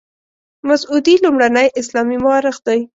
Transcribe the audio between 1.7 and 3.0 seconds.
اسلامي مورخ دی.